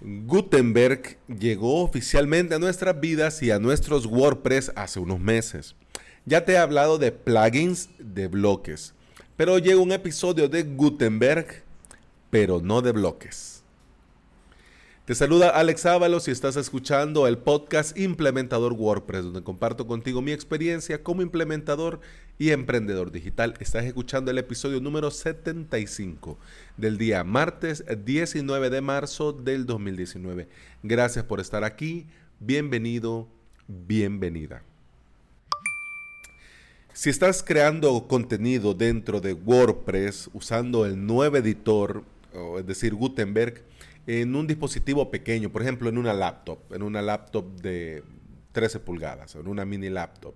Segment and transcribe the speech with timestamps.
[0.00, 5.76] Gutenberg llegó oficialmente a nuestras vidas y a nuestros WordPress hace unos meses.
[6.24, 8.94] Ya te he hablado de plugins de bloques,
[9.36, 11.62] pero llega un episodio de Gutenberg,
[12.30, 13.59] pero no de bloques.
[15.10, 20.30] Te saluda Alex Ábalos y estás escuchando el podcast Implementador WordPress, donde comparto contigo mi
[20.30, 21.98] experiencia como implementador
[22.38, 23.54] y emprendedor digital.
[23.58, 26.38] Estás escuchando el episodio número 75
[26.76, 30.46] del día martes 19 de marzo del 2019.
[30.84, 32.06] Gracias por estar aquí.
[32.38, 33.26] Bienvenido,
[33.66, 34.62] bienvenida.
[36.92, 42.04] Si estás creando contenido dentro de WordPress usando el nuevo editor,
[42.60, 43.64] es decir, Gutenberg,
[44.18, 48.02] en un dispositivo pequeño, por ejemplo, en una laptop, en una laptop de
[48.50, 50.34] 13 pulgadas, en una mini laptop.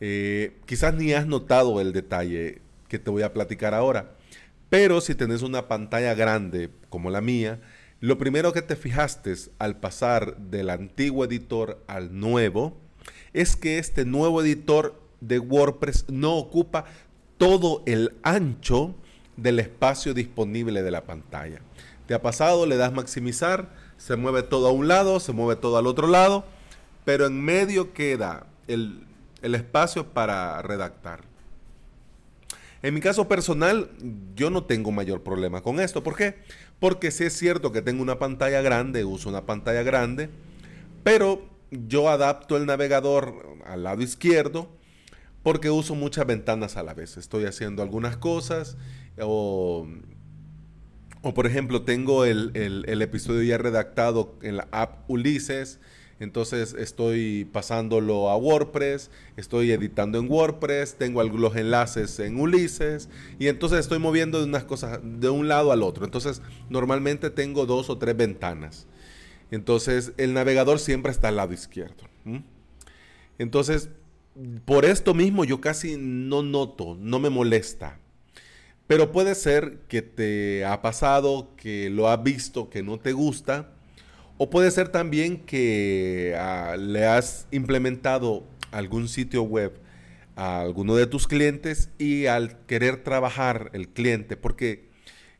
[0.00, 4.16] Eh, quizás ni has notado el detalle que te voy a platicar ahora,
[4.68, 7.60] pero si tenés una pantalla grande como la mía,
[8.00, 12.76] lo primero que te fijaste al pasar del antiguo editor al nuevo
[13.32, 16.84] es que este nuevo editor de WordPress no ocupa
[17.36, 18.96] todo el ancho
[19.36, 21.60] del espacio disponible de la pantalla.
[22.08, 22.64] ¿Te ha pasado?
[22.64, 26.46] Le das maximizar, se mueve todo a un lado, se mueve todo al otro lado,
[27.04, 29.04] pero en medio queda el,
[29.42, 31.20] espacio para redactar.
[32.80, 33.90] En mi caso personal,
[34.34, 36.02] yo no tengo mayor problema con esto.
[36.02, 36.38] ¿Por qué?
[36.80, 40.30] Porque sí es cierto que tengo una pantalla grande, uso una pantalla grande,
[41.04, 44.70] pero yo adapto el navegador al lado izquierdo
[45.42, 47.18] porque uso muchas ventanas a la vez.
[47.18, 48.78] Estoy haciendo algunas cosas
[49.20, 49.86] o
[51.22, 52.52] o por ejemplo, tengo el,
[53.02, 55.80] episodio ya redactado en la app Ulises,
[56.20, 63.08] entonces estoy pasándolo a WordPress, estoy editando en WordPress, tengo los enlaces en Ulises
[63.38, 66.04] y entonces estoy moviendo de unas cosas de un lado al otro.
[66.04, 68.88] Entonces normalmente tengo dos o tres ventanas.
[69.52, 72.04] Entonces el navegador siempre está al lado izquierdo.
[73.38, 73.88] Entonces,
[74.64, 78.00] por esto mismo yo casi no noto, no me molesta
[78.88, 83.70] pero puede ser que te ha pasado, que lo has visto, que no te gusta.
[84.38, 89.78] O puede ser también que ah, le has implementado algún sitio web
[90.36, 94.88] a alguno de tus clientes y al querer trabajar el cliente, porque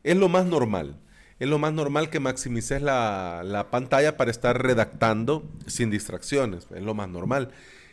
[0.03, 0.99] es lo más normal.
[1.39, 6.67] Es lo más normal que maximices la, la pantalla para estar redactando sin distracciones.
[6.75, 7.49] Es lo más normal.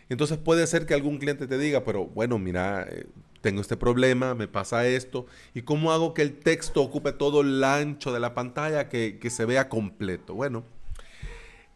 [0.09, 3.07] Entonces puede ser que algún cliente te diga, pero bueno, mira, eh,
[3.41, 7.63] tengo este problema, me pasa esto, y cómo hago que el texto ocupe todo el
[7.63, 10.35] ancho de la pantalla, que, se vea completo.
[10.35, 10.65] Bueno,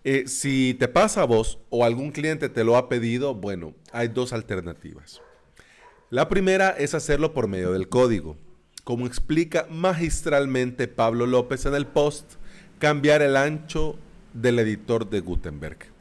[0.05, 4.09] eh, si te pasa a vos o algún cliente te lo ha pedido, bueno, hay
[4.09, 5.21] dos alternativas.
[6.11, 8.37] La primera es hacerlo por medio del código.
[8.83, 12.35] Como explica magistralmente Pablo López en el post,
[12.81, 13.97] cambiar el ancho
[14.33, 16.00] del editor de Gutenberg.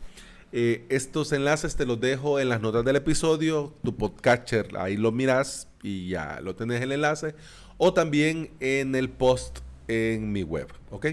[0.52, 5.12] Eh, estos enlaces te los dejo en las notas del episodio, tu podcatcher, ahí lo
[5.12, 7.36] miras y ya lo tenés el enlace,
[7.78, 11.08] o también en el post en mi web, ¿ok?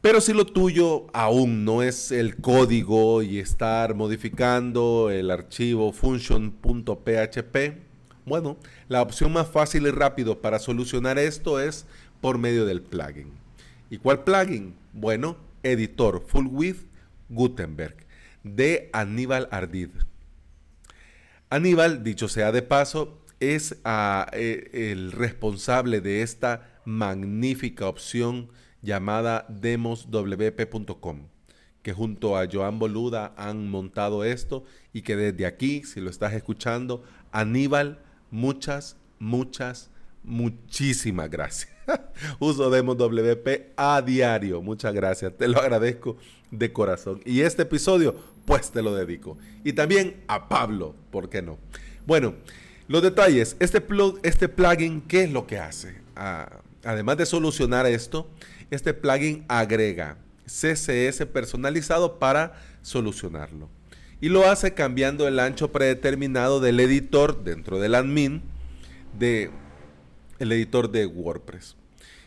[0.00, 7.56] Pero si lo tuyo aún no es el código y estar modificando el archivo function.php,
[8.26, 8.58] bueno,
[8.88, 11.86] la opción más fácil y rápido para solucionar esto es
[12.20, 13.32] por medio del plugin.
[13.90, 14.76] ¿Y cuál plugin?
[14.92, 16.93] Bueno, editor Full Width
[17.28, 18.06] Gutenberg
[18.42, 19.90] de Aníbal Ardid.
[21.50, 28.50] Aníbal, dicho sea de paso, es ah, eh, el responsable de esta magnífica opción
[28.82, 31.28] llamada demoswp.com,
[31.82, 36.34] que junto a Joan Boluda han montado esto y que desde aquí, si lo estás
[36.34, 37.02] escuchando,
[37.32, 39.90] Aníbal, muchas, muchas,
[40.24, 41.70] muchísimas gracias.
[42.38, 44.62] Uso DemosWP a diario.
[44.62, 45.36] Muchas gracias.
[45.36, 46.16] Te lo agradezco
[46.50, 47.20] de corazón.
[47.24, 49.38] Y este episodio, pues te lo dedico.
[49.62, 51.58] Y también a Pablo, ¿por qué no?
[52.06, 52.34] Bueno,
[52.88, 53.56] los detalles.
[53.60, 53.82] Este,
[54.22, 55.96] este plugin, ¿qué es lo que hace?
[56.16, 58.28] Ah, además de solucionar esto,
[58.70, 63.68] este plugin agrega CSS personalizado para solucionarlo.
[64.20, 68.42] Y lo hace cambiando el ancho predeterminado del editor dentro del admin
[69.18, 69.50] de
[70.38, 71.76] el editor de WordPress.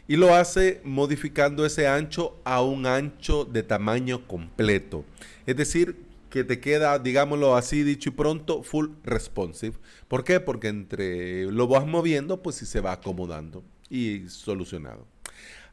[0.07, 5.03] Y lo hace modificando ese ancho a un ancho de tamaño completo.
[5.45, 5.97] Es decir,
[6.29, 9.75] que te queda, digámoslo así, dicho y pronto, full responsive.
[10.07, 10.39] ¿Por qué?
[10.39, 15.05] Porque entre lo vas moviendo, pues sí se va acomodando y solucionado.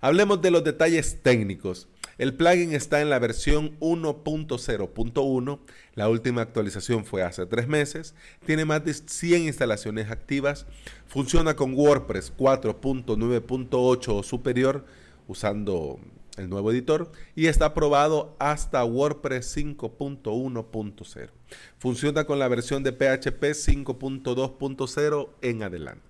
[0.00, 1.88] Hablemos de los detalles técnicos.
[2.18, 5.58] El plugin está en la versión 1.0.1.
[5.94, 8.14] La última actualización fue hace tres meses.
[8.46, 10.66] Tiene más de 100 instalaciones activas.
[11.06, 14.84] Funciona con WordPress 4.9.8 o superior
[15.26, 15.98] usando
[16.36, 21.30] el nuevo editor, y está aprobado hasta WordPress 5.1.0.
[21.78, 26.02] Funciona con la versión de PHP 5.2.0 en adelante.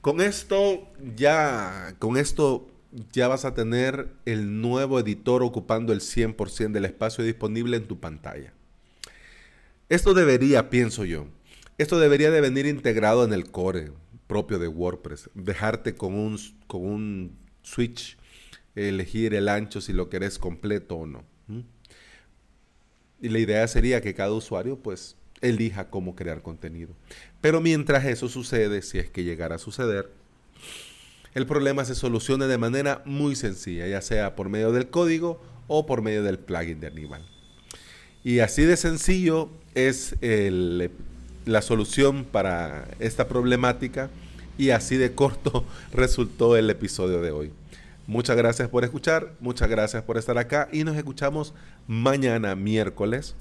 [0.00, 0.86] Con esto
[1.16, 2.68] ya, con esto
[3.12, 8.00] ya vas a tener el nuevo editor ocupando el 100% del espacio disponible en tu
[8.00, 8.52] pantalla.
[9.88, 11.26] Esto debería, pienso yo,
[11.78, 13.92] esto debería de venir integrado en el core
[14.26, 15.30] propio de WordPress.
[15.34, 18.16] Dejarte con un, con un switch,
[18.74, 21.24] elegir el ancho si lo querés completo o no.
[23.20, 26.94] Y la idea sería que cada usuario pues elija cómo crear contenido.
[27.40, 30.10] Pero mientras eso sucede, si es que llegara a suceder,
[31.36, 35.84] el problema se soluciona de manera muy sencilla, ya sea por medio del código o
[35.84, 37.26] por medio del plugin de Animal.
[38.24, 40.16] Y así de sencillo es
[41.44, 44.08] la solución para esta problemática
[44.56, 47.52] y así de corto resultó el episodio de hoy.
[48.06, 51.52] Muchas gracias por escuchar, muchas gracias por estar acá y nos escuchamos
[51.86, 53.34] mañana miércoles,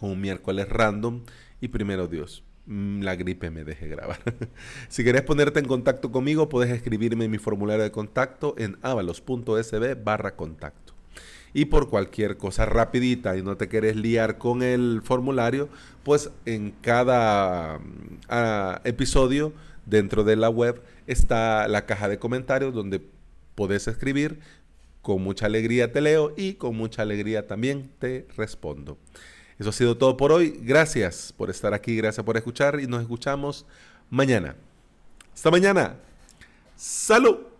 [0.00, 1.22] un miércoles random
[1.60, 2.44] y primero Dios.
[2.66, 4.18] Mm, la gripe me deje grabar.
[4.88, 10.02] si querés ponerte en contacto conmigo, puedes escribirme en mi formulario de contacto en avalos.sb
[10.02, 10.96] barra contacto
[11.56, 15.70] y por cualquier cosa rapidita y no te quieres liar con el formulario,
[16.02, 17.80] pues en cada
[18.28, 19.54] ah, episodio
[19.86, 23.00] dentro de la web está la caja de comentarios donde
[23.54, 24.38] podés escribir.
[25.00, 28.98] Con mucha alegría te leo y con mucha alegría también te respondo.
[29.58, 30.58] Eso ha sido todo por hoy.
[30.62, 33.64] Gracias por estar aquí, gracias por escuchar y nos escuchamos
[34.10, 34.56] mañana.
[35.34, 35.96] Hasta mañana.
[36.76, 37.55] Salud.